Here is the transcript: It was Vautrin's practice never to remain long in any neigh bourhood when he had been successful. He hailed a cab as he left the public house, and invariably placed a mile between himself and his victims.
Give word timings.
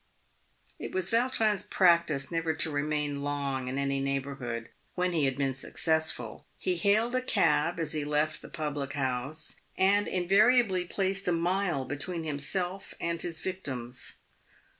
It 0.79 0.93
was 0.93 1.11
Vautrin's 1.11 1.61
practice 1.61 2.31
never 2.31 2.55
to 2.55 2.71
remain 2.71 3.21
long 3.21 3.67
in 3.67 3.77
any 3.77 3.99
neigh 3.99 4.19
bourhood 4.19 4.69
when 4.95 5.11
he 5.11 5.25
had 5.25 5.37
been 5.37 5.53
successful. 5.53 6.47
He 6.57 6.77
hailed 6.77 7.13
a 7.13 7.21
cab 7.21 7.79
as 7.79 7.91
he 7.93 8.03
left 8.03 8.41
the 8.41 8.49
public 8.49 8.93
house, 8.93 9.57
and 9.77 10.07
invariably 10.07 10.85
placed 10.85 11.27
a 11.27 11.31
mile 11.31 11.85
between 11.85 12.23
himself 12.23 12.95
and 12.99 13.21
his 13.21 13.41
victims. 13.41 14.15